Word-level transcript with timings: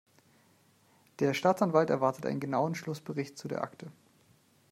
Der 1.19 1.35
Staatsanwalt 1.35 1.91
erwartet 1.91 2.25
einen 2.25 2.39
genauen 2.39 2.73
Schlussbericht 2.73 3.37
zu 3.37 3.47
der 3.47 3.61
Akte. 3.61 3.85